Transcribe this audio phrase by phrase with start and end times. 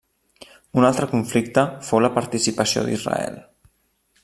[0.79, 3.39] Un altre conflicte fou la participació d'Israel.